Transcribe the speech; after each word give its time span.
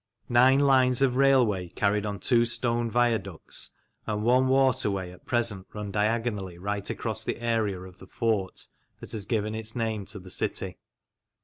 Nine 0.29 0.57
lines 0.57 1.03
of 1.03 1.15
railway, 1.15 1.67
carried 1.69 2.07
on 2.07 2.17
two 2.17 2.43
stone 2.47 2.89
viaducts, 2.89 3.69
and 4.07 4.23
one 4.23 4.47
waterway 4.47 5.11
at 5.11 5.27
present 5.27 5.67
run 5.75 5.91
diagonally 5.91 6.57
right 6.57 6.89
across 6.89 7.23
the 7.23 7.37
area 7.39 7.79
of 7.81 7.99
the 7.99 8.07
fort 8.07 8.65
that 8.99 9.11
has 9.11 9.27
given 9.27 9.53
its 9.53 9.75
name 9.75 10.05
to 10.07 10.17
the 10.17 10.31
city. 10.31 10.79